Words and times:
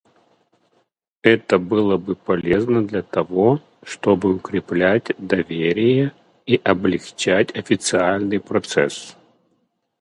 Это 1.21 1.59
было 1.59 1.95
бы 1.97 2.15
полезно 2.15 2.83
для 2.87 3.03
того, 3.03 3.61
чтобы 3.83 4.33
укреплять 4.33 5.11
доверие 5.19 6.11
и 6.47 6.55
облегчать 6.55 7.55
официальный 7.55 8.39
процесс. 8.39 9.15